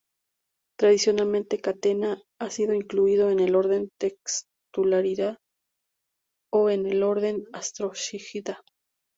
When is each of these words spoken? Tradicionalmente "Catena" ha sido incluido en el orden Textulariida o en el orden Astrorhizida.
Tradicionalmente 0.79 1.59
"Catena" 1.61 2.23
ha 2.39 2.49
sido 2.49 2.73
incluido 2.73 3.29
en 3.29 3.39
el 3.39 3.55
orden 3.55 3.89
Textulariida 3.99 5.37
o 6.51 6.71
en 6.71 6.87
el 6.87 7.03
orden 7.03 7.43
Astrorhizida. 7.53 8.63